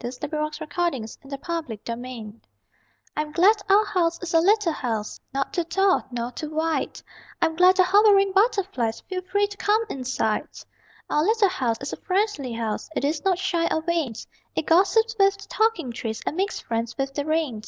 [0.03, 0.31] [Illustration:
[0.67, 2.41] Courtesy] SONG FOR A LITTLE HOUSE
[3.15, 6.99] I'm glad our house is a little house, Not too tall nor too wide:
[7.39, 10.49] I'm glad the hovering butterflies Feel free to come inside.
[11.07, 12.89] Our little house is a friendly house.
[12.95, 14.15] It is not shy or vain;
[14.55, 17.59] It gossips with the talking trees, And makes friends with the rain.